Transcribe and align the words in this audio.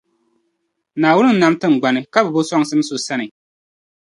Naawun 0.99 1.27
n 1.33 1.37
nam 1.41 1.53
tiŋŋgbani 1.59 2.01
ka 2.13 2.19
bi 2.25 2.29
bo 2.35 2.41
soŋsim 2.49 2.81
so 2.87 2.95
sani. 3.05 3.27